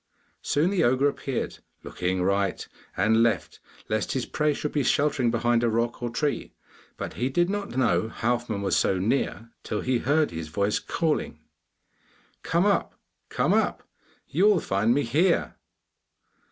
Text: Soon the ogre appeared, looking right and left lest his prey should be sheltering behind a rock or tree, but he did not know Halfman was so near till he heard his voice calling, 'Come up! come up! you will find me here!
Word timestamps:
Soon 0.41 0.71
the 0.71 0.83
ogre 0.83 1.07
appeared, 1.07 1.59
looking 1.83 2.23
right 2.23 2.67
and 2.97 3.21
left 3.21 3.59
lest 3.87 4.13
his 4.13 4.25
prey 4.25 4.51
should 4.51 4.71
be 4.71 4.81
sheltering 4.81 5.29
behind 5.29 5.63
a 5.63 5.69
rock 5.69 6.01
or 6.01 6.09
tree, 6.09 6.55
but 6.97 7.13
he 7.13 7.29
did 7.29 7.51
not 7.51 7.77
know 7.77 8.09
Halfman 8.09 8.63
was 8.63 8.75
so 8.75 8.97
near 8.97 9.51
till 9.61 9.81
he 9.81 9.99
heard 9.99 10.31
his 10.31 10.47
voice 10.47 10.79
calling, 10.79 11.37
'Come 12.41 12.65
up! 12.65 12.95
come 13.29 13.53
up! 13.53 13.83
you 14.27 14.45
will 14.45 14.59
find 14.59 14.91
me 14.95 15.03
here! 15.03 15.57